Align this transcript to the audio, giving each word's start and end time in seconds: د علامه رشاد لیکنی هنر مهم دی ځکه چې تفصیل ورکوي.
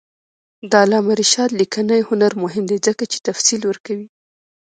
د 0.69 0.71
علامه 0.83 1.13
رشاد 1.21 1.49
لیکنی 1.59 2.01
هنر 2.09 2.31
مهم 2.43 2.63
دی 2.71 2.77
ځکه 2.87 3.03
چې 3.11 3.17
تفصیل 3.27 3.61
ورکوي. 3.65 4.07